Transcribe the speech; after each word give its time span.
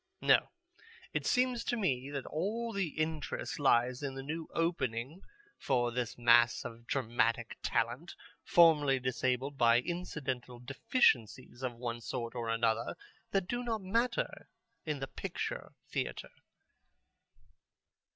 No, 0.21 0.49
it 1.13 1.27
seems 1.27 1.63
to 1.65 1.77
me 1.77 2.09
that 2.09 2.25
all 2.25 2.73
the 2.73 2.87
interest 2.97 3.59
lies 3.59 4.01
in 4.01 4.15
the 4.15 4.23
new 4.23 4.47
opening 4.51 5.21
for 5.59 5.91
the 5.91 6.11
mass 6.17 6.65
of 6.65 6.87
dramatic 6.87 7.55
talent 7.61 8.15
formerly 8.43 8.99
disabled 8.99 9.59
by 9.59 9.79
incidental 9.79 10.57
deficiencies 10.57 11.61
of 11.61 11.75
one 11.75 12.01
sort 12.01 12.33
or 12.33 12.49
another 12.49 12.95
that 13.29 13.47
do 13.47 13.61
not 13.63 13.83
matter 13.83 14.47
in 14.87 14.97
the 15.01 15.07
picture 15.07 15.73
theatre...." 15.87 16.31